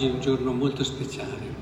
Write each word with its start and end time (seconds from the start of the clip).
Oggi 0.00 0.08
è 0.08 0.14
un 0.14 0.20
giorno 0.22 0.52
molto 0.54 0.82
speciale, 0.82 1.54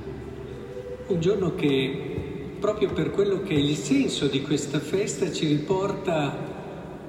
un 1.08 1.20
giorno 1.20 1.56
che 1.56 2.54
proprio 2.60 2.92
per 2.92 3.10
quello 3.10 3.42
che 3.42 3.52
è 3.52 3.58
il 3.58 3.74
senso 3.74 4.28
di 4.28 4.42
questa 4.42 4.78
festa 4.78 5.32
ci 5.32 5.48
riporta 5.48 6.36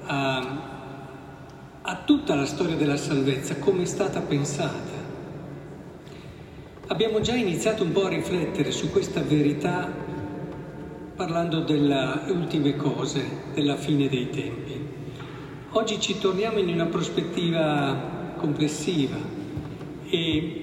a, 0.06 0.62
a 1.84 2.02
tutta 2.04 2.34
la 2.34 2.48
storia 2.48 2.76
della 2.76 2.98
salvezza, 2.98 3.58
come 3.58 3.84
è 3.84 3.86
stata 3.86 4.22
pensata. 4.22 4.98
Abbiamo 6.88 7.22
già 7.22 7.36
iniziato 7.36 7.84
un 7.84 7.92
po' 7.92 8.06
a 8.06 8.10
riflettere 8.10 8.72
su 8.72 8.90
questa 8.90 9.22
verità 9.22 9.88
parlando 11.16 11.60
delle 11.60 12.22
ultime 12.30 12.76
cose, 12.76 13.24
della 13.54 13.76
fine 13.76 14.10
dei 14.10 14.32
tempi. 14.32 14.84
Oggi 15.74 16.00
ci 16.00 16.18
torniamo 16.18 16.58
in 16.58 16.70
una 16.70 16.88
prospettiva 16.88 18.34
complessiva 18.36 19.38
e 20.10 20.59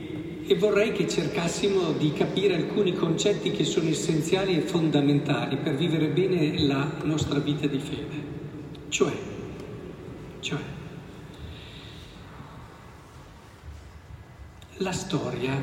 e 0.49 0.55
vorrei 0.55 0.93
che 0.93 1.09
cercassimo 1.09 1.91
di 1.91 2.13
capire 2.13 2.55
alcuni 2.55 2.95
concetti 2.95 3.51
che 3.51 3.65
sono 3.65 3.89
essenziali 3.89 4.57
e 4.57 4.61
fondamentali 4.61 5.57
per 5.57 5.75
vivere 5.75 6.07
bene 6.07 6.61
la 6.61 6.89
nostra 7.03 7.41
vita 7.41 7.67
di 7.67 7.81
fede. 7.81 8.35
Cioè, 8.89 9.13
cioè, 10.39 10.59
la 14.77 14.93
storia 14.93 15.61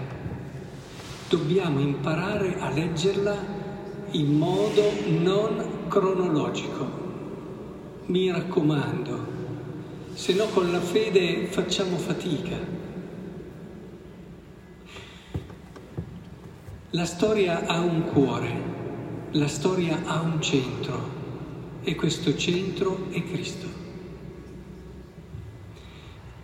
dobbiamo 1.29 1.79
imparare 1.79 2.59
a 2.59 2.69
leggerla 2.69 3.35
in 4.11 4.37
modo 4.37 4.91
non 5.07 5.85
cronologico. 5.87 7.01
Mi 8.07 8.29
raccomando, 8.29 9.27
se 10.13 10.33
no 10.33 10.47
con 10.47 10.69
la 10.73 10.81
fede 10.81 11.45
facciamo 11.45 11.95
fatica. 11.95 12.82
La 16.95 17.05
storia 17.05 17.65
ha 17.65 17.79
un 17.79 18.03
cuore, 18.03 18.51
la 19.31 19.47
storia 19.47 20.03
ha 20.05 20.21
un 20.21 20.39
centro 20.39 21.09
e 21.81 21.95
questo 21.95 22.35
centro 22.35 23.07
è 23.09 23.23
Cristo. 23.23 23.65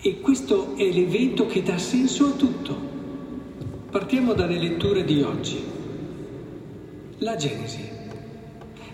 E 0.01 0.19
questo 0.21 0.75
è 0.75 0.91
l'evento 0.91 1.45
che 1.45 1.61
dà 1.61 1.77
senso 1.77 2.25
a 2.25 2.31
tutto. 2.31 2.75
Partiamo 3.91 4.33
dalle 4.33 4.57
letture 4.57 5.03
di 5.03 5.21
oggi. 5.21 5.63
La 7.19 7.35
Genesi. 7.35 7.87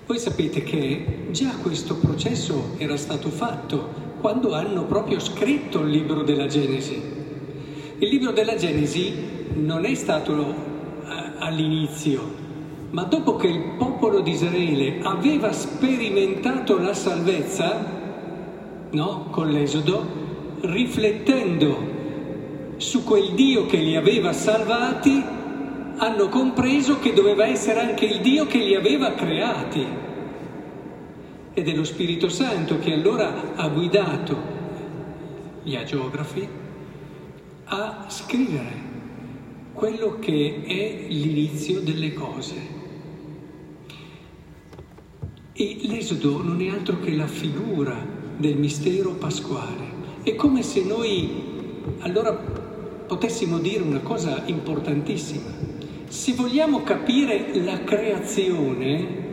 Voi 0.06 0.20
sapete 0.20 0.62
che 0.62 1.28
già 1.32 1.56
questo 1.62 1.96
processo 1.96 2.76
era 2.80 2.98
stato 2.98 3.30
fatto 3.30 4.18
quando 4.20 4.54
hanno 4.54 4.84
proprio 4.84 5.22
scritto 5.22 5.80
il 5.80 5.90
libro 5.90 6.24
della 6.24 6.48
Genesi. 6.48 7.02
Il 8.00 8.10
libro 8.10 8.34
della 8.34 8.58
Genesi 8.58 9.14
non 9.54 9.86
è 9.86 9.96
stato 9.96 10.74
all'inizio, 11.46 12.44
ma 12.90 13.04
dopo 13.04 13.36
che 13.36 13.48
il 13.48 13.76
popolo 13.78 14.22
di 14.22 14.32
Israele 14.32 15.00
aveva 15.04 15.52
sperimentato 15.52 16.80
la 16.80 16.94
salvezza, 16.94 17.86
no, 18.90 19.28
con 19.30 19.50
l'Esodo, 19.50 20.24
riflettendo 20.62 21.94
su 22.78 23.04
quel 23.04 23.34
Dio 23.34 23.68
che 23.68 23.78
li 23.78 23.96
aveva 23.96 24.34
salvati, 24.34 25.24
hanno 25.98 26.30
compreso 26.30 27.00
che 27.00 27.14
doveva 27.14 27.46
essere 27.46 27.80
anche 27.80 28.06
il 28.06 28.22
Dio 28.22 28.48
che 28.48 28.58
li 28.58 28.76
aveva 28.76 29.14
creati. 29.14 29.86
Ed 31.54 31.68
è 31.68 31.74
lo 31.74 31.84
Spirito 31.84 32.28
Santo 32.28 32.80
che 32.80 32.92
allora 32.92 33.54
ha 33.56 33.68
guidato 33.70 34.54
gli 35.64 35.76
agiografi 35.76 36.48
a 37.66 38.06
scrivere 38.08 38.95
quello 39.76 40.18
che 40.20 40.64
è 40.66 41.06
l'inizio 41.10 41.82
delle 41.82 42.14
cose. 42.14 42.56
E 45.52 45.78
l'esodo 45.84 46.42
non 46.42 46.62
è 46.62 46.70
altro 46.70 47.00
che 47.00 47.14
la 47.14 47.28
figura 47.28 47.96
del 48.38 48.58
mistero 48.58 49.12
pasquale. 49.12 49.94
È 50.24 50.34
come 50.36 50.64
se 50.64 50.84
noi 50.84 51.44
allora 52.00 52.34
potessimo 52.34 53.60
dire 53.60 53.84
una 53.84 54.00
cosa 54.00 54.44
importantissima. 54.46 55.52
Se 56.08 56.34
vogliamo 56.34 56.82
capire 56.84 57.62
la 57.62 57.84
creazione, 57.84 59.24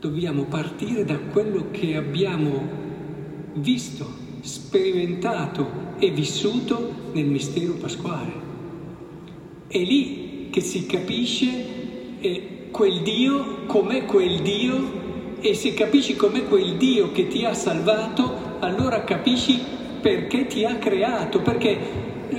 dobbiamo 0.00 0.44
partire 0.44 1.04
da 1.04 1.18
quello 1.18 1.66
che 1.72 1.96
abbiamo 1.96 2.84
visto, 3.54 4.24
sperimentato 4.46 5.94
e 5.98 6.10
vissuto 6.10 7.10
nel 7.12 7.26
mistero 7.26 7.72
pasquale. 7.74 8.44
È 9.66 9.78
lì 9.78 10.48
che 10.50 10.60
si 10.60 10.86
capisce 10.86 11.48
eh, 12.20 12.68
quel 12.70 13.02
Dio 13.02 13.64
com'è 13.66 14.04
quel 14.04 14.40
Dio 14.40 15.04
e 15.40 15.54
se 15.54 15.74
capisci 15.74 16.14
com'è 16.14 16.46
quel 16.46 16.76
Dio 16.76 17.10
che 17.10 17.26
ti 17.26 17.44
ha 17.44 17.54
salvato, 17.54 18.58
allora 18.60 19.04
capisci 19.04 19.60
perché 20.00 20.46
ti 20.46 20.64
ha 20.64 20.76
creato, 20.76 21.40
perché 21.40 21.78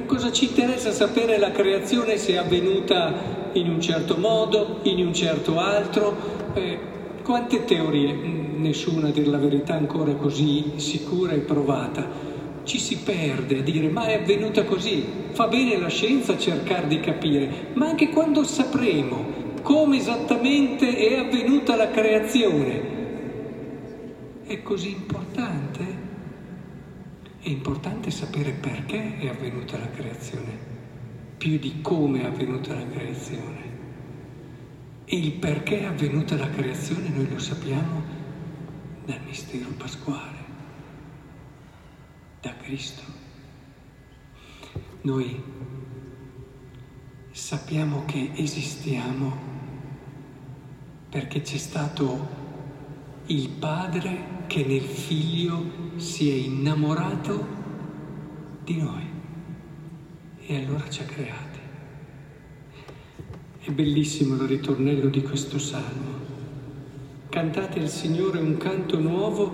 cosa 0.05 0.31
ci 0.31 0.45
interessa 0.45 0.91
sapere 0.91 1.37
la 1.37 1.51
creazione 1.51 2.17
se 2.17 2.33
è 2.33 2.37
avvenuta 2.37 3.49
in 3.53 3.69
un 3.69 3.81
certo 3.81 4.15
modo, 4.17 4.79
in 4.83 5.05
un 5.05 5.13
certo 5.13 5.59
altro? 5.59 6.15
Eh, 6.53 6.79
quante 7.23 7.65
teorie? 7.65 8.46
Nessuna, 8.57 9.09
a 9.09 9.11
dir 9.11 9.27
la 9.27 9.37
verità, 9.37 9.75
ancora 9.75 10.13
così 10.13 10.73
sicura 10.75 11.33
e 11.33 11.39
provata 11.39 12.35
ci 12.67 12.79
si 12.79 12.97
perde 12.97 13.59
a 13.59 13.61
dire 13.61 13.87
ma 13.87 14.05
è 14.05 14.15
avvenuta 14.15 14.65
così. 14.65 15.03
Fa 15.31 15.47
bene 15.47 15.77
la 15.77 15.87
scienza 15.87 16.37
cercare 16.37 16.87
di 16.87 16.99
capire, 16.99 17.69
ma 17.73 17.87
anche 17.87 18.09
quando 18.09 18.43
sapremo 18.43 19.45
come 19.61 19.97
esattamente 19.97 20.95
è 20.95 21.17
avvenuta 21.17 21.75
la 21.75 21.89
creazione, 21.89 22.95
è 24.45 24.61
così 24.61 24.91
importante. 24.91 26.05
È 27.39 27.49
importante 27.49 28.11
sapere 28.11 28.51
perché 28.51 29.17
è 29.19 29.29
avvenuta 29.29 29.77
la 29.77 29.89
creazione, 29.89 30.51
più 31.37 31.57
di 31.57 31.79
come 31.81 32.21
è 32.21 32.25
avvenuta 32.25 32.73
la 32.73 32.85
creazione. 32.85 33.75
E 35.05 35.15
il 35.15 35.31
perché 35.33 35.79
è 35.79 35.85
avvenuta 35.85 36.35
la 36.35 36.49
creazione 36.49 37.07
noi 37.07 37.29
lo 37.29 37.39
sappiamo 37.39 38.16
dal 39.07 39.21
mistero 39.23 39.69
pasquale 39.69 40.45
da 42.41 42.53
Cristo. 42.57 43.03
Noi 45.03 45.41
sappiamo 47.31 48.03
che 48.03 48.31
esistiamo 48.35 49.55
perché 51.09 51.39
c'è 51.39 51.57
stato 51.57 52.27
il 53.27 53.47
Padre 53.47 54.43
che 54.47 54.65
nel 54.65 54.81
Figlio 54.81 55.95
si 55.95 56.29
è 56.29 56.33
innamorato 56.33 57.47
di 58.65 58.75
noi 58.81 59.05
e 60.41 60.65
allora 60.65 60.89
ci 60.89 61.01
ha 61.01 61.05
creati. 61.05 61.59
È 63.59 63.71
bellissimo 63.71 64.33
il 64.33 64.49
ritornello 64.49 65.07
di 65.07 65.21
questo 65.21 65.57
salmo. 65.59 66.16
Cantate 67.29 67.81
al 67.81 67.89
Signore 67.89 68.39
un 68.39 68.55
canto 68.55 68.97
nuovo 68.99 69.53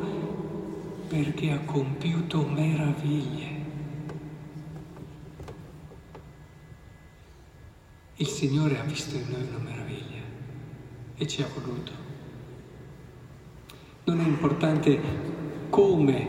perché 1.07 1.51
ha 1.51 1.59
compiuto 1.66 2.45
meraviglie. 2.45 3.61
Il 8.17 8.28
Signore 8.28 8.79
ha 8.79 8.84
visto 8.84 9.16
in 9.16 9.25
noi 9.28 9.47
una 9.49 9.58
meraviglia 9.58 10.22
e 11.17 11.28
ci 11.28 11.41
ha 11.41 11.47
voluto. 11.52 11.91
Non 14.05 14.20
è 14.20 14.23
importante 14.23 14.99
come, 15.70 16.28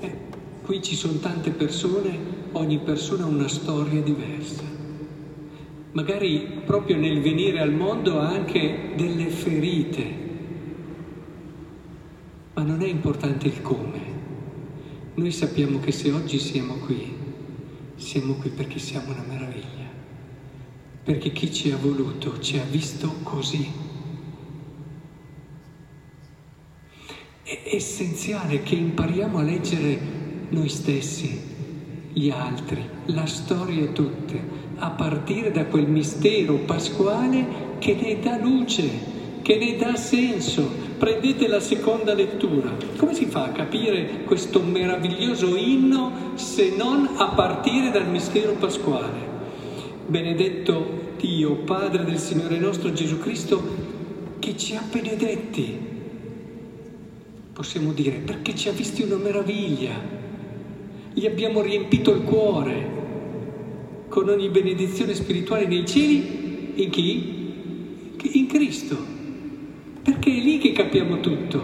eh, 0.00 0.16
qui 0.62 0.82
ci 0.82 0.94
sono 0.94 1.18
tante 1.18 1.50
persone, 1.50 2.18
ogni 2.52 2.78
persona 2.78 3.24
ha 3.24 3.28
una 3.28 3.48
storia 3.48 4.02
diversa. 4.02 4.64
Magari 5.92 6.60
proprio 6.66 6.96
nel 6.96 7.22
venire 7.22 7.58
al 7.58 7.72
mondo 7.72 8.20
ha 8.20 8.28
anche 8.28 8.92
delle 8.96 9.30
ferite 9.30 10.26
ma 12.58 12.64
non 12.64 12.82
è 12.82 12.88
importante 12.88 13.46
il 13.46 13.62
come. 13.62 14.00
Noi 15.14 15.30
sappiamo 15.30 15.78
che 15.78 15.92
se 15.92 16.10
oggi 16.10 16.40
siamo 16.40 16.74
qui, 16.74 17.14
siamo 17.94 18.34
qui 18.34 18.50
perché 18.50 18.80
siamo 18.80 19.12
una 19.12 19.22
meraviglia, 19.24 19.86
perché 21.04 21.30
chi 21.30 21.52
ci 21.52 21.70
ha 21.70 21.76
voluto 21.76 22.40
ci 22.40 22.58
ha 22.58 22.64
visto 22.64 23.14
così. 23.22 23.70
È 27.44 27.60
essenziale 27.64 28.64
che 28.64 28.74
impariamo 28.74 29.38
a 29.38 29.42
leggere 29.42 30.00
noi 30.48 30.68
stessi, 30.68 31.40
gli 32.12 32.30
altri, 32.30 32.84
la 33.06 33.26
storia 33.26 33.86
tutta, 33.92 34.34
a 34.78 34.90
partire 34.90 35.52
da 35.52 35.64
quel 35.66 35.88
mistero 35.88 36.56
pasquale 36.56 37.76
che 37.78 37.94
ne 37.94 38.18
dà 38.18 38.36
luce 38.36 39.17
che 39.42 39.56
ne 39.56 39.76
dà 39.76 39.96
senso. 39.96 40.86
Prendete 40.98 41.46
la 41.46 41.60
seconda 41.60 42.14
lettura. 42.14 42.76
Come 42.96 43.14
si 43.14 43.26
fa 43.26 43.44
a 43.44 43.52
capire 43.52 44.24
questo 44.24 44.60
meraviglioso 44.60 45.56
inno 45.56 46.32
se 46.34 46.74
non 46.76 47.14
a 47.16 47.28
partire 47.28 47.90
dal 47.90 48.08
mistero 48.08 48.52
pasquale? 48.54 49.26
Benedetto 50.06 51.06
Dio, 51.18 51.56
Padre 51.56 52.04
del 52.04 52.18
Signore 52.18 52.58
nostro 52.58 52.92
Gesù 52.92 53.18
Cristo, 53.18 53.62
che 54.38 54.56
ci 54.56 54.74
ha 54.74 54.82
benedetti. 54.90 55.86
Possiamo 57.52 57.92
dire 57.92 58.18
perché 58.18 58.54
ci 58.54 58.68
ha 58.68 58.72
visti 58.72 59.02
una 59.02 59.16
meraviglia. 59.16 59.94
Gli 61.12 61.26
abbiamo 61.26 61.60
riempito 61.60 62.12
il 62.12 62.22
cuore 62.22 62.96
con 64.08 64.28
ogni 64.28 64.48
benedizione 64.48 65.14
spirituale 65.14 65.66
nei 65.66 65.86
cieli. 65.86 66.72
In 66.76 66.90
chi? 66.90 67.36
In 68.20 68.46
Cristo. 68.46 69.17
Perché 70.08 70.30
è 70.30 70.40
lì 70.40 70.56
che 70.56 70.72
capiamo 70.72 71.20
tutto. 71.20 71.62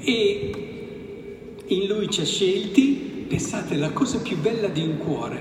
E 0.00 0.50
in 1.64 1.86
Lui 1.86 2.10
ci 2.10 2.22
ha 2.22 2.24
scelti, 2.24 3.26
pensate, 3.28 3.76
la 3.76 3.90
cosa 3.90 4.18
più 4.18 4.36
bella 4.36 4.66
di 4.66 4.80
un 4.80 4.98
cuore 4.98 5.40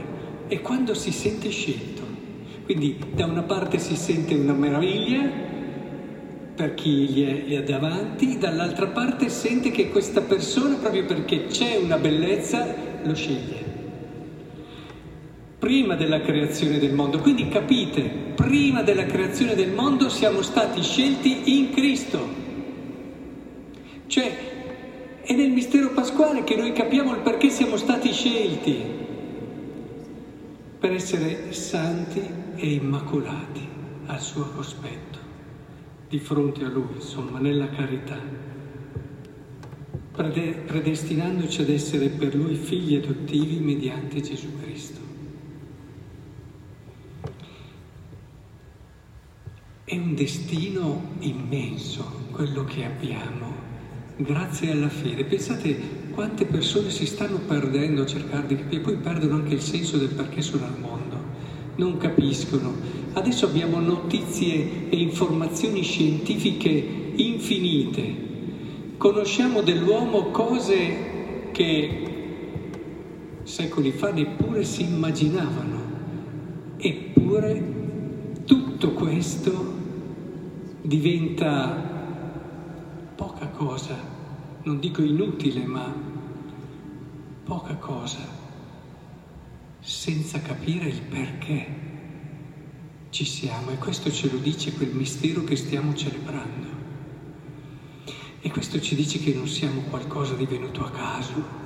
è 0.49 0.61
quando 0.61 0.93
si 0.93 1.11
sente 1.11 1.49
scelto. 1.49 2.03
Quindi 2.65 2.95
da 3.15 3.25
una 3.25 3.41
parte 3.41 3.79
si 3.79 3.95
sente 3.95 4.35
una 4.35 4.53
meraviglia 4.53 5.27
per 6.53 6.75
chi 6.75 7.07
gli 7.07 7.25
è, 7.25 7.43
gli 7.47 7.55
è 7.55 7.63
davanti, 7.63 8.37
dall'altra 8.37 8.85
parte 8.85 9.29
sente 9.29 9.71
che 9.71 9.89
questa 9.89 10.21
persona, 10.21 10.75
proprio 10.75 11.05
perché 11.05 11.47
c'è 11.47 11.77
una 11.77 11.97
bellezza, 11.97 12.71
lo 13.01 13.15
sceglie. 13.15 13.62
Prima 15.63 15.95
della 15.95 16.19
creazione 16.19 16.77
del 16.77 16.91
mondo, 16.91 17.19
quindi 17.19 17.47
capite, 17.47 18.01
prima 18.35 18.81
della 18.81 19.05
creazione 19.05 19.55
del 19.55 19.71
mondo 19.71 20.09
siamo 20.09 20.41
stati 20.41 20.83
scelti 20.83 21.57
in 21.57 21.71
Cristo. 21.71 22.19
Cioè, 24.05 25.21
è 25.21 25.33
nel 25.33 25.51
mistero 25.51 25.91
pasquale 25.91 26.43
che 26.43 26.57
noi 26.57 26.73
capiamo 26.73 27.13
il 27.13 27.21
perché 27.21 27.47
siamo 27.49 27.77
stati 27.77 28.11
scelti 28.11 28.75
per 30.79 30.91
essere 30.91 31.53
santi 31.53 32.21
e 32.55 32.73
immacolati 32.73 33.65
al 34.07 34.19
suo 34.19 34.49
cospetto, 34.53 35.17
di 36.09 36.19
fronte 36.19 36.65
a 36.65 36.67
Lui, 36.67 36.95
insomma, 36.95 37.39
nella 37.39 37.69
carità, 37.69 38.19
predestinandoci 40.11 41.61
ad 41.61 41.69
essere 41.69 42.09
per 42.09 42.35
Lui 42.35 42.55
figli 42.55 42.95
adottivi 42.95 43.59
mediante 43.59 44.19
Gesù 44.19 44.59
Cristo. 44.61 45.12
Destino 50.13 51.15
immenso 51.19 52.21
quello 52.31 52.63
che 52.63 52.85
abbiamo 52.85 53.53
grazie 54.17 54.71
alla 54.71 54.89
fede. 54.89 55.23
Pensate 55.25 56.01
quante 56.11 56.45
persone 56.45 56.89
si 56.89 57.05
stanno 57.05 57.39
perdendo 57.39 58.03
a 58.03 58.05
cercare 58.05 58.47
di 58.47 58.55
capire, 58.55 58.81
poi 58.81 58.95
perdono 58.97 59.35
anche 59.35 59.55
il 59.55 59.61
senso 59.61 59.97
del 59.97 60.09
perché 60.09 60.41
sono 60.41 60.65
al 60.65 60.79
mondo, 60.79 61.17
non 61.75 61.97
capiscono. 61.97 62.73
Adesso 63.13 63.45
abbiamo 63.45 63.79
notizie 63.79 64.89
e 64.89 64.97
informazioni 64.97 65.83
scientifiche 65.83 67.11
infinite, 67.15 68.15
conosciamo 68.97 69.61
dell'uomo 69.61 70.31
cose 70.31 71.49
che 71.51 72.07
secoli 73.43 73.91
fa 73.91 74.11
neppure 74.11 74.63
si 74.63 74.83
immaginavano, 74.83 75.81
eppure 76.77 77.71
tutto 78.45 78.91
questo 78.91 79.81
diventa 80.83 81.91
poca 83.15 83.47
cosa 83.47 84.13
non 84.63 84.79
dico 84.79 85.01
inutile, 85.01 85.65
ma 85.65 85.93
poca 87.43 87.75
cosa, 87.75 88.19
senza 89.79 90.39
capire 90.39 90.87
il 90.87 91.01
perché 91.01 91.81
ci 93.09 93.25
siamo. 93.25 93.71
E 93.71 93.77
questo 93.77 94.09
ce 94.11 94.31
lo 94.31 94.37
dice 94.37 94.73
quel 94.73 94.93
mistero 94.93 95.43
che 95.43 95.57
stiamo 95.57 95.93
celebrando. 95.93 96.81
E 98.39 98.49
questo 98.49 98.79
ci 98.79 98.95
dice 98.95 99.19
che 99.19 99.33
non 99.33 99.47
siamo 99.47 99.81
qualcosa 99.89 100.33
di 100.35 100.45
venuto 100.45 100.85
a 100.85 100.91
caso. 100.91 101.61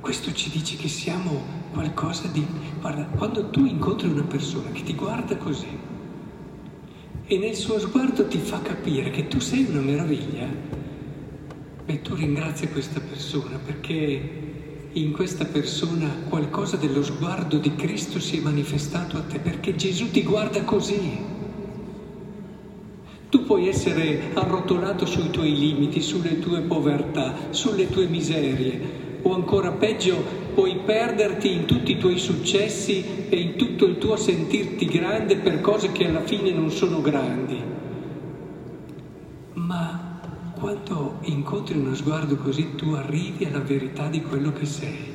Questo 0.00 0.32
ci 0.32 0.50
dice 0.50 0.76
che 0.76 0.88
siamo 0.88 1.42
qualcosa 1.72 2.28
di... 2.28 2.46
Guarda, 2.80 3.06
quando 3.06 3.50
tu 3.50 3.64
incontri 3.64 4.08
una 4.08 4.22
persona 4.22 4.70
che 4.70 4.84
ti 4.84 4.94
guarda 4.94 5.36
così 5.36 5.94
e 7.26 7.38
nel 7.38 7.54
suo 7.54 7.78
sguardo 7.78 8.26
ti 8.26 8.38
fa 8.38 8.60
capire 8.60 9.10
che 9.10 9.26
tu 9.26 9.40
sei 9.40 9.66
una 9.68 9.80
meraviglia, 9.80 10.46
Beh, 11.86 12.02
tu 12.02 12.14
ringrazia 12.16 12.68
questa 12.68 12.98
persona 12.98 13.60
perché 13.64 14.20
in 14.92 15.12
questa 15.12 15.44
persona 15.44 16.08
qualcosa 16.28 16.76
dello 16.76 17.02
sguardo 17.02 17.58
di 17.58 17.76
Cristo 17.76 18.18
si 18.18 18.38
è 18.38 18.40
manifestato 18.40 19.16
a 19.16 19.20
te, 19.20 19.38
perché 19.38 19.76
Gesù 19.76 20.10
ti 20.10 20.24
guarda 20.24 20.62
così. 20.64 21.18
Tu 23.28 23.44
puoi 23.44 23.68
essere 23.68 24.32
arrotolato 24.34 25.06
sui 25.06 25.30
tuoi 25.30 25.56
limiti, 25.56 26.00
sulle 26.00 26.40
tue 26.40 26.62
povertà, 26.62 27.34
sulle 27.50 27.88
tue 27.88 28.06
miserie, 28.06 29.05
o 29.26 29.34
ancora 29.34 29.72
peggio, 29.72 30.22
puoi 30.54 30.76
perderti 30.84 31.52
in 31.52 31.64
tutti 31.64 31.92
i 31.92 31.98
tuoi 31.98 32.16
successi 32.16 33.26
e 33.28 33.36
in 33.40 33.56
tutto 33.56 33.84
il 33.84 33.98
tuo 33.98 34.16
sentirti 34.16 34.86
grande 34.86 35.36
per 35.36 35.60
cose 35.60 35.90
che 35.90 36.06
alla 36.06 36.22
fine 36.22 36.52
non 36.52 36.70
sono 36.70 37.00
grandi. 37.00 37.60
Ma 39.54 40.20
quando 40.56 41.18
incontri 41.22 41.76
uno 41.76 41.94
sguardo 41.96 42.36
così 42.36 42.76
tu 42.76 42.90
arrivi 42.90 43.44
alla 43.44 43.58
verità 43.58 44.06
di 44.06 44.22
quello 44.22 44.52
che 44.52 44.64
sei, 44.64 45.12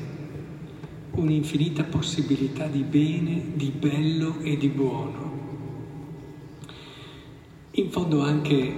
un'infinita 1.11 1.83
possibilità 1.85 2.65
di 2.65 2.83
bene, 2.83 3.43
di 3.53 3.69
bello 3.69 4.39
e 4.41 4.57
di 4.57 4.67
buono. 4.67 5.39
In 7.71 7.89
fondo 7.89 8.21
anche 8.21 8.73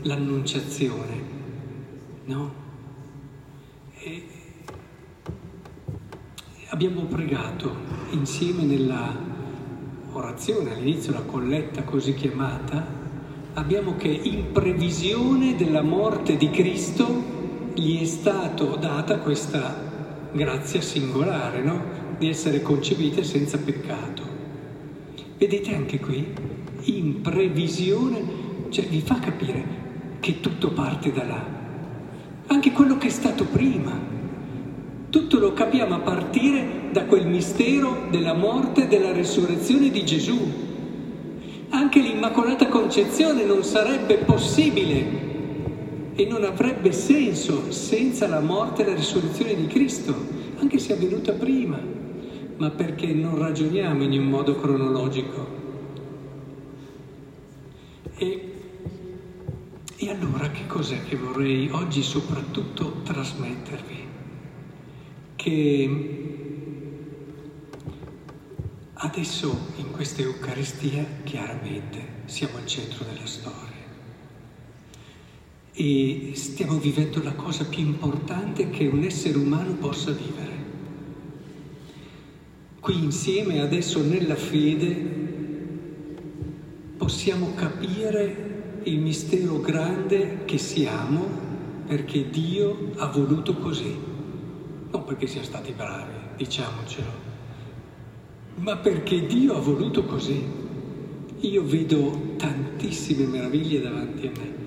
l'annunciazione, 0.00 1.22
no? 2.24 2.61
Abbiamo 6.72 7.02
pregato 7.02 7.70
insieme 8.12 8.62
nella 8.62 9.14
orazione, 10.12 10.72
all'inizio 10.72 11.12
la 11.12 11.20
colletta 11.20 11.82
così 11.82 12.14
chiamata, 12.14 12.84
abbiamo 13.54 13.96
che 13.96 14.08
in 14.08 14.52
previsione 14.52 15.54
della 15.54 15.82
morte 15.82 16.38
di 16.38 16.48
Cristo 16.48 17.70
gli 17.74 18.00
è 18.00 18.04
stato 18.06 18.76
data 18.76 19.18
questa 19.18 20.30
grazia 20.32 20.80
singolare, 20.80 21.62
no? 21.62 21.82
Di 22.16 22.30
essere 22.30 22.62
concepite 22.62 23.22
senza 23.22 23.58
peccato. 23.58 24.22
Vedete 25.36 25.74
anche 25.74 26.00
qui, 26.00 26.26
in 26.84 27.20
previsione, 27.20 28.22
cioè 28.70 28.86
vi 28.86 29.02
fa 29.02 29.18
capire 29.18 29.64
che 30.20 30.40
tutto 30.40 30.70
parte 30.70 31.12
da 31.12 31.24
là. 31.24 31.44
Anche 32.46 32.72
quello 32.72 32.96
che 32.96 33.08
è 33.08 33.10
stato 33.10 33.44
prima. 33.44 34.20
Tutto 35.12 35.38
lo 35.38 35.52
capiamo 35.52 35.94
a 35.94 35.98
partire 35.98 36.88
da 36.90 37.04
quel 37.04 37.26
mistero 37.26 38.06
della 38.10 38.32
morte 38.32 38.84
e 38.84 38.88
della 38.88 39.12
resurrezione 39.12 39.90
di 39.90 40.04
Gesù 40.06 40.70
anche 41.74 42.00
l'Immacolata 42.00 42.68
Concezione 42.68 43.44
non 43.44 43.64
sarebbe 43.64 44.16
possibile 44.18 46.12
e 46.14 46.26
non 46.26 46.44
avrebbe 46.44 46.92
senso 46.92 47.72
senza 47.72 48.28
la 48.28 48.40
morte 48.40 48.82
e 48.82 48.86
la 48.86 48.94
risurrezione 48.94 49.54
di 49.54 49.66
Cristo, 49.66 50.14
anche 50.58 50.78
se 50.78 50.92
avvenuta 50.92 51.32
prima, 51.32 51.80
ma 52.58 52.70
perché 52.70 53.06
non 53.14 53.38
ragioniamo 53.38 54.02
in 54.02 54.12
un 54.20 54.26
modo 54.26 54.56
cronologico. 54.56 55.46
E, 58.16 58.52
e 59.96 60.10
allora 60.10 60.50
che 60.50 60.66
cos'è 60.66 61.02
che 61.04 61.16
vorrei 61.16 61.70
oggi 61.70 62.02
soprattutto 62.02 63.00
trasmettervi? 63.02 64.01
Che 65.42 65.90
Adesso 68.94 69.58
in 69.78 69.90
questa 69.90 70.22
Eucaristia 70.22 71.04
chiaramente 71.24 72.20
siamo 72.26 72.58
al 72.58 72.66
centro 72.66 73.04
della 73.04 73.26
storia 73.26 73.82
e 75.72 76.30
stiamo 76.34 76.78
vivendo 76.78 77.20
la 77.24 77.32
cosa 77.32 77.64
più 77.64 77.80
importante 77.80 78.70
che 78.70 78.86
un 78.86 79.02
essere 79.02 79.36
umano 79.36 79.72
possa 79.72 80.12
vivere. 80.12 80.64
Qui 82.78 83.02
insieme 83.02 83.60
adesso 83.60 84.00
nella 84.00 84.36
fede 84.36 84.94
possiamo 86.96 87.52
capire 87.54 88.80
il 88.84 89.00
mistero 89.00 89.58
grande 89.58 90.44
che 90.44 90.58
siamo 90.58 91.26
perché 91.88 92.30
Dio 92.30 92.92
ha 92.98 93.08
voluto 93.08 93.56
così, 93.56 94.10
non 94.92 95.04
perché 95.04 95.26
siamo 95.26 95.44
stati 95.44 95.72
bravi, 95.72 96.12
diciamocelo 96.36 97.30
ma 98.56 98.76
perché 98.76 99.26
Dio 99.26 99.56
ha 99.56 99.60
voluto 99.60 100.04
così. 100.04 100.60
io 101.40 101.64
vedo 101.64 102.34
tantissime 102.36 103.26
meraviglie 103.26 103.80
davanti 103.80 104.26
a 104.26 104.30
me. 104.30 104.60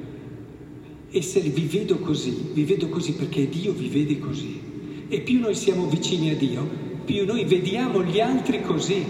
E 1.10 1.22
se 1.22 1.40
vi 1.40 1.66
vedo 1.66 2.00
così, 2.00 2.50
vi 2.52 2.66
vedo 2.66 2.90
così 2.90 3.14
perché 3.14 3.48
Dio 3.48 3.72
vi 3.72 3.88
vede 3.88 4.20
così. 4.20 4.60
E 5.08 5.22
più 5.22 5.40
noi 5.40 5.56
siamo 5.56 5.86
vicini 5.86 6.32
a 6.32 6.36
Dio, 6.36 6.68
più 7.06 7.26
noi 7.26 7.46
vediamo 7.46 8.04
gli 8.04 8.20
altri 8.20 8.62
così. 8.62 9.06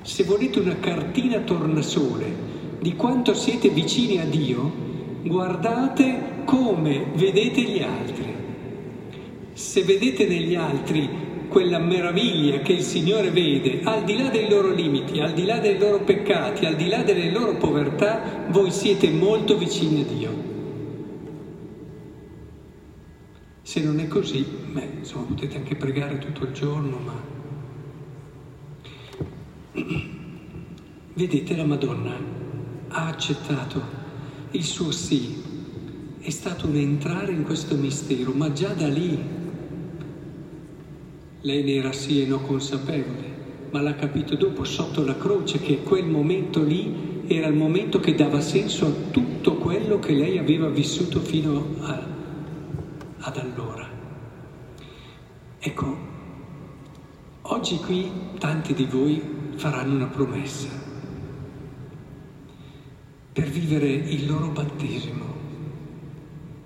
Se 0.00 0.24
volete 0.24 0.58
una 0.58 0.76
cartina 0.76 1.38
tornasole 1.40 2.50
di 2.80 2.96
quanto 2.96 3.34
siete 3.34 3.68
vicini 3.68 4.18
a 4.18 4.24
Dio, 4.24 4.72
guardate 5.22 6.42
come 6.44 7.12
vedete 7.14 7.62
gli 7.62 7.80
altri. 7.80 8.21
Se 9.62 9.84
vedete 9.84 10.26
negli 10.26 10.54
altri 10.54 11.08
quella 11.48 11.78
meraviglia 11.78 12.58
che 12.58 12.72
il 12.72 12.82
Signore 12.82 13.30
vede, 13.30 13.80
al 13.84 14.04
di 14.04 14.18
là 14.18 14.28
dei 14.28 14.50
loro 14.50 14.70
limiti, 14.70 15.20
al 15.20 15.32
di 15.32 15.44
là 15.44 15.60
dei 15.60 15.78
loro 15.78 16.00
peccati, 16.00 16.66
al 16.66 16.74
di 16.74 16.88
là 16.88 17.02
delle 17.02 17.30
loro 17.30 17.56
povertà, 17.56 18.44
voi 18.48 18.70
siete 18.70 19.08
molto 19.10 19.56
vicini 19.56 20.00
a 20.02 20.04
Dio. 20.04 20.30
Se 23.62 23.80
non 23.80 23.98
è 24.00 24.08
così, 24.08 24.44
beh, 24.72 24.88
insomma, 24.98 25.26
potete 25.26 25.56
anche 25.56 25.76
pregare 25.76 26.18
tutto 26.18 26.44
il 26.44 26.52
giorno, 26.52 26.98
ma... 26.98 27.22
Vedete, 31.14 31.56
la 31.56 31.64
Madonna 31.64 32.14
ha 32.88 33.06
accettato 33.06 33.80
il 34.50 34.64
suo 34.64 34.90
sì, 34.90 35.40
è 36.20 36.30
stato 36.30 36.66
un 36.66 36.76
entrare 36.76 37.32
in 37.32 37.44
questo 37.44 37.74
mistero, 37.76 38.32
ma 38.32 38.52
già 38.52 38.74
da 38.74 38.88
lì 38.88 39.40
lei 41.42 41.62
ne 41.62 41.74
era 41.74 41.92
sì 41.92 42.22
e 42.22 42.26
no 42.26 42.40
consapevole, 42.40 43.40
ma 43.70 43.80
l'ha 43.80 43.94
capito 43.94 44.36
dopo, 44.36 44.64
sotto 44.64 45.04
la 45.04 45.16
croce, 45.16 45.58
che 45.58 45.82
quel 45.82 46.06
momento 46.06 46.62
lì 46.62 47.24
era 47.26 47.46
il 47.46 47.54
momento 47.54 47.98
che 48.00 48.14
dava 48.14 48.40
senso 48.40 48.86
a 48.86 49.10
tutto 49.10 49.56
quello 49.56 49.98
che 49.98 50.12
lei 50.12 50.38
aveva 50.38 50.68
vissuto 50.68 51.20
fino 51.20 51.76
a, 51.80 52.06
ad 53.18 53.36
allora. 53.36 53.88
Ecco, 55.58 55.96
oggi 57.42 57.76
qui 57.78 58.10
tanti 58.38 58.74
di 58.74 58.84
voi 58.84 59.20
faranno 59.54 59.94
una 59.94 60.06
promessa 60.06 60.68
per 63.32 63.48
vivere 63.48 63.88
il 63.88 64.26
loro 64.26 64.48
battesimo 64.48 65.24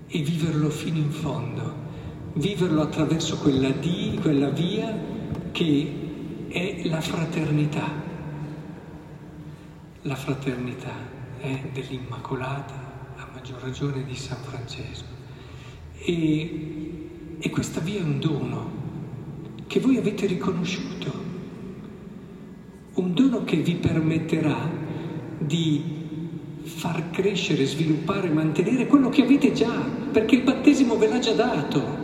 e 0.07 0.19
viverlo 0.19 0.69
fino 0.69 0.97
in 0.97 1.11
fondo 1.11 1.85
viverlo 2.33 2.81
attraverso 2.81 3.37
quella, 3.37 3.69
di, 3.69 4.17
quella 4.21 4.49
via 4.49 4.95
che 5.51 6.47
è 6.49 6.81
la 6.85 7.01
fraternità, 7.01 7.89
la 10.03 10.15
fraternità 10.15 10.93
è 11.39 11.69
dell'Immacolata, 11.73 12.85
a 13.17 13.27
maggior 13.33 13.61
ragione 13.61 14.03
di 14.03 14.15
San 14.15 14.37
Francesco. 14.41 15.15
E, 15.99 17.09
e 17.39 17.49
questa 17.49 17.79
via 17.79 17.99
è 17.99 18.03
un 18.03 18.19
dono 18.19 18.71
che 19.67 19.79
voi 19.79 19.97
avete 19.97 20.25
riconosciuto, 20.25 21.11
un 22.93 23.13
dono 23.13 23.43
che 23.43 23.57
vi 23.57 23.75
permetterà 23.75 24.69
di 25.37 25.95
far 26.63 27.09
crescere, 27.11 27.65
sviluppare, 27.65 28.29
mantenere 28.29 28.87
quello 28.87 29.09
che 29.09 29.23
avete 29.23 29.51
già, 29.51 29.83
perché 30.11 30.35
il 30.35 30.43
battesimo 30.43 30.97
ve 30.97 31.07
l'ha 31.07 31.19
già 31.19 31.33
dato. 31.33 31.96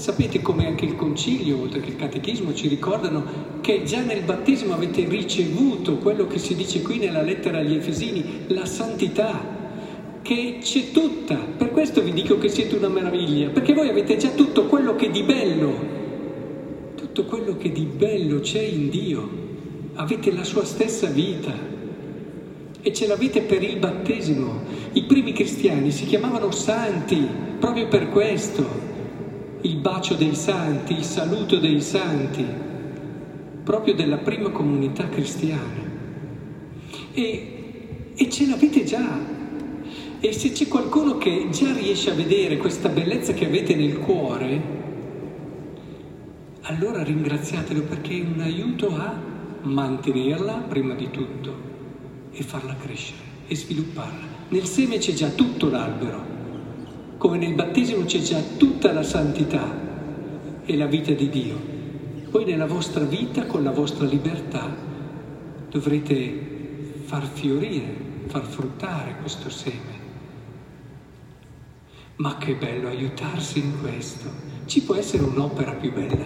Sapete 0.00 0.40
come 0.40 0.66
anche 0.66 0.86
il 0.86 0.96
concilio, 0.96 1.60
oltre 1.60 1.80
che 1.80 1.90
il 1.90 1.96
catechismo, 1.96 2.54
ci 2.54 2.68
ricordano 2.68 3.58
che 3.60 3.82
già 3.84 4.00
nel 4.00 4.22
battesimo 4.22 4.72
avete 4.72 5.04
ricevuto 5.06 5.98
quello 5.98 6.26
che 6.26 6.38
si 6.38 6.54
dice 6.54 6.80
qui 6.80 6.96
nella 6.96 7.20
lettera 7.20 7.58
agli 7.58 7.74
Efesini, 7.74 8.44
la 8.46 8.64
santità, 8.64 9.38
che 10.22 10.56
c'è 10.62 10.90
tutta. 10.92 11.34
Per 11.34 11.70
questo 11.70 12.00
vi 12.00 12.14
dico 12.14 12.38
che 12.38 12.48
siete 12.48 12.76
una 12.76 12.88
meraviglia, 12.88 13.50
perché 13.50 13.74
voi 13.74 13.90
avete 13.90 14.16
già 14.16 14.30
tutto 14.30 14.64
quello 14.64 14.96
che 14.96 15.10
di 15.10 15.22
bello, 15.22 15.74
tutto 16.94 17.26
quello 17.26 17.58
che 17.58 17.70
di 17.70 17.84
bello 17.84 18.40
c'è 18.40 18.62
in 18.62 18.88
Dio. 18.88 19.28
Avete 19.96 20.32
la 20.32 20.44
sua 20.44 20.64
stessa 20.64 21.08
vita 21.08 21.52
e 22.80 22.92
ce 22.94 23.06
l'avete 23.06 23.42
per 23.42 23.62
il 23.62 23.76
battesimo. 23.76 24.62
I 24.92 25.02
primi 25.02 25.34
cristiani 25.34 25.90
si 25.90 26.06
chiamavano 26.06 26.50
santi 26.52 27.22
proprio 27.58 27.86
per 27.86 28.08
questo 28.08 28.88
il 29.62 29.76
bacio 29.76 30.14
dei 30.14 30.34
santi, 30.34 30.94
il 30.94 31.04
saluto 31.04 31.58
dei 31.58 31.80
santi, 31.80 32.44
proprio 33.62 33.94
della 33.94 34.18
prima 34.18 34.50
comunità 34.50 35.08
cristiana. 35.08 35.88
E, 37.12 38.12
e 38.14 38.30
ce 38.30 38.46
l'avete 38.46 38.84
già. 38.84 39.38
E 40.20 40.32
se 40.32 40.52
c'è 40.52 40.68
qualcuno 40.68 41.18
che 41.18 41.48
già 41.50 41.72
riesce 41.72 42.10
a 42.10 42.14
vedere 42.14 42.56
questa 42.58 42.88
bellezza 42.88 43.32
che 43.32 43.46
avete 43.46 43.74
nel 43.74 43.98
cuore, 43.98 44.78
allora 46.62 47.02
ringraziatelo 47.02 47.82
perché 47.82 48.18
è 48.18 48.20
un 48.20 48.40
aiuto 48.40 48.94
a 48.94 49.18
mantenerla 49.62 50.52
prima 50.68 50.94
di 50.94 51.10
tutto 51.10 51.68
e 52.32 52.42
farla 52.42 52.76
crescere 52.76 53.20
e 53.46 53.56
svilupparla. 53.56 54.38
Nel 54.48 54.64
seme 54.64 54.98
c'è 54.98 55.12
già 55.12 55.28
tutto 55.28 55.68
l'albero 55.68 56.29
come 57.20 57.36
nel 57.36 57.52
battesimo 57.52 58.06
c'è 58.06 58.20
già 58.20 58.40
tutta 58.56 58.94
la 58.94 59.02
santità 59.02 59.70
e 60.64 60.74
la 60.74 60.86
vita 60.86 61.12
di 61.12 61.28
Dio. 61.28 61.54
Poi 62.30 62.46
nella 62.46 62.64
vostra 62.64 63.04
vita, 63.04 63.44
con 63.44 63.62
la 63.62 63.72
vostra 63.72 64.06
libertà, 64.06 64.74
dovrete 65.68 67.02
far 67.04 67.26
fiorire, 67.26 67.94
far 68.24 68.46
fruttare 68.46 69.16
questo 69.20 69.50
seme. 69.50 69.98
Ma 72.16 72.38
che 72.38 72.54
bello 72.54 72.88
aiutarsi 72.88 73.58
in 73.58 73.82
questo. 73.82 74.30
Ci 74.64 74.82
può 74.84 74.94
essere 74.94 75.22
un'opera 75.22 75.72
più 75.72 75.92
bella 75.92 76.24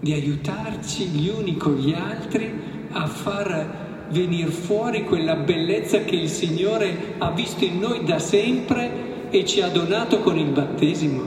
di 0.00 0.12
aiutarci 0.12 1.04
gli 1.04 1.28
uni 1.28 1.56
con 1.56 1.76
gli 1.76 1.92
altri 1.92 2.52
a 2.90 3.06
far 3.06 4.08
venire 4.10 4.50
fuori 4.50 5.04
quella 5.04 5.36
bellezza 5.36 6.00
che 6.00 6.16
il 6.16 6.28
Signore 6.28 7.14
ha 7.18 7.30
visto 7.30 7.64
in 7.64 7.78
noi 7.78 8.02
da 8.02 8.18
sempre 8.18 9.03
e 9.36 9.44
ci 9.44 9.60
ha 9.60 9.68
donato 9.68 10.20
con 10.20 10.38
il 10.38 10.52
battesimo. 10.52 11.22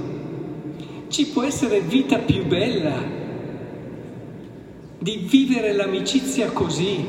Ci 1.09 1.27
può 1.27 1.43
essere 1.43 1.81
vita 1.81 2.19
più 2.19 2.45
bella 2.45 3.03
di 4.97 5.27
vivere 5.29 5.73
l'amicizia 5.73 6.49
così, 6.51 7.05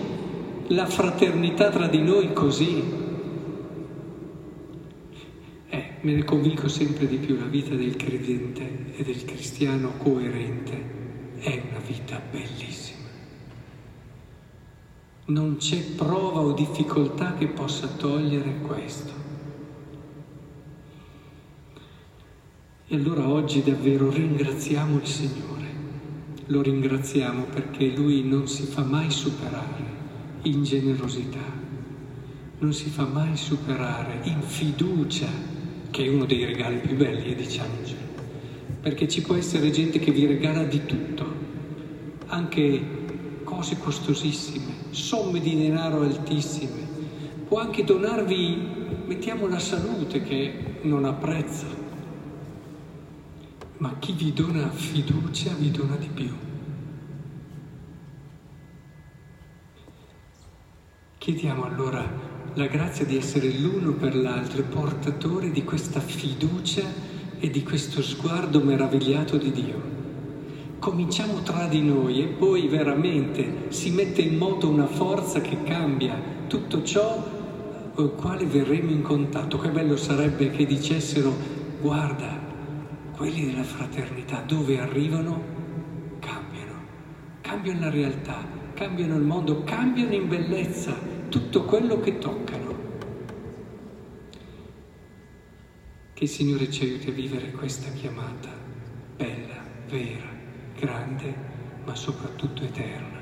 la 0.66 0.86
fraternità 0.86 1.70
tra 1.70 1.86
di 1.86 2.02
noi 2.02 2.32
così. 2.32 2.82
Eh, 5.68 5.84
me 6.00 6.12
ne 6.14 6.24
convinco 6.24 6.66
sempre 6.66 7.06
di 7.06 7.18
più, 7.18 7.38
la 7.38 7.46
vita 7.46 7.76
del 7.76 7.94
credente 7.94 8.96
e 8.96 9.04
del 9.04 9.24
cristiano 9.24 9.92
coerente 9.98 10.96
è 11.38 11.62
una 11.70 11.80
vita 11.86 12.20
bellissima. 12.28 13.06
Non 15.26 15.58
c'è 15.58 15.78
prova 15.94 16.40
o 16.40 16.50
difficoltà 16.54 17.34
che 17.34 17.46
possa 17.46 17.86
togliere 17.86 18.56
questo. 18.66 19.27
E 22.90 22.96
allora 22.96 23.28
oggi 23.28 23.62
davvero 23.62 24.10
ringraziamo 24.10 24.96
il 24.96 25.06
Signore, 25.06 25.66
lo 26.46 26.62
ringraziamo 26.62 27.42
perché 27.42 27.90
Lui 27.94 28.22
non 28.22 28.48
si 28.48 28.62
fa 28.62 28.82
mai 28.82 29.10
superare 29.10 29.84
in 30.44 30.64
generosità, 30.64 31.44
non 32.60 32.72
si 32.72 32.88
fa 32.88 33.04
mai 33.04 33.36
superare 33.36 34.20
in 34.22 34.40
fiducia, 34.40 35.28
che 35.90 36.06
è 36.06 36.08
uno 36.08 36.24
dei 36.24 36.46
regali 36.46 36.78
più 36.78 36.96
belli, 36.96 37.34
diciamocelo, 37.34 38.00
perché 38.80 39.06
ci 39.06 39.20
può 39.20 39.34
essere 39.34 39.70
gente 39.70 39.98
che 39.98 40.10
vi 40.10 40.24
regala 40.24 40.64
di 40.64 40.86
tutto, 40.86 41.26
anche 42.28 42.80
cose 43.44 43.76
costosissime, 43.76 44.72
somme 44.92 45.40
di 45.40 45.54
denaro 45.60 46.00
altissime, 46.00 46.88
può 47.46 47.60
anche 47.60 47.84
donarvi, 47.84 48.56
mettiamo 49.04 49.46
la 49.46 49.58
salute 49.58 50.22
che 50.22 50.78
non 50.84 51.04
ha 51.04 51.12
prezzo 51.12 51.77
ma 53.78 53.94
chi 53.98 54.12
vi 54.12 54.32
dona 54.32 54.68
fiducia 54.70 55.52
vi 55.54 55.70
dona 55.70 55.96
di 55.96 56.08
più. 56.12 56.30
Chiediamo 61.18 61.64
allora 61.64 62.04
la 62.54 62.66
grazia 62.66 63.04
di 63.04 63.16
essere 63.16 63.50
l'uno 63.50 63.92
per 63.92 64.16
l'altro 64.16 64.62
portatori 64.62 65.52
di 65.52 65.62
questa 65.62 66.00
fiducia 66.00 66.82
e 67.38 67.50
di 67.50 67.62
questo 67.62 68.02
sguardo 68.02 68.60
meravigliato 68.60 69.36
di 69.36 69.52
Dio. 69.52 69.96
Cominciamo 70.80 71.42
tra 71.42 71.66
di 71.68 71.82
noi 71.82 72.22
e 72.22 72.26
poi 72.26 72.66
veramente 72.66 73.66
si 73.68 73.90
mette 73.90 74.22
in 74.22 74.38
moto 74.38 74.68
una 74.68 74.86
forza 74.86 75.40
che 75.40 75.62
cambia 75.62 76.20
tutto 76.48 76.82
ciò 76.82 77.36
con 77.94 78.04
il 78.06 78.12
quale 78.12 78.44
verremo 78.44 78.90
in 78.90 79.02
contatto. 79.02 79.58
Che 79.58 79.70
bello 79.70 79.96
sarebbe 79.96 80.50
che 80.50 80.66
dicessero 80.66 81.32
guarda, 81.80 82.47
quelli 83.18 83.46
della 83.46 83.64
fraternità 83.64 84.42
dove 84.42 84.78
arrivano 84.78 85.42
cambiano, 86.20 86.80
cambiano 87.40 87.80
la 87.80 87.90
realtà, 87.90 88.46
cambiano 88.74 89.16
il 89.16 89.24
mondo, 89.24 89.64
cambiano 89.64 90.14
in 90.14 90.28
bellezza 90.28 90.96
tutto 91.28 91.64
quello 91.64 91.98
che 91.98 92.18
toccano. 92.18 92.76
Che 96.14 96.24
il 96.24 96.30
Signore 96.30 96.70
ci 96.70 96.84
aiuti 96.84 97.08
a 97.08 97.12
vivere 97.12 97.50
questa 97.50 97.90
chiamata 97.90 98.50
bella, 99.16 99.64
vera, 99.88 100.28
grande, 100.78 101.34
ma 101.84 101.96
soprattutto 101.96 102.62
eterna. 102.62 103.17